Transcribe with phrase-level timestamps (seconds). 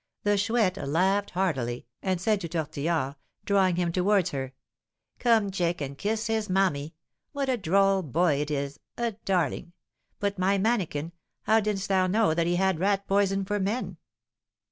[0.23, 4.55] The Chouette laughed heartily, and said to Tortillard, drawing him towards her:
[5.19, 6.95] "Come, chick, and kiss his mammy.
[7.33, 9.73] What a droll boy it is a darling!
[10.19, 11.11] But, my manikin,
[11.43, 13.97] how didst know that he had 'rat poison for men'?"